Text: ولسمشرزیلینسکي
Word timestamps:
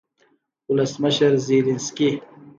ولسمشرزیلینسکي 0.69 2.09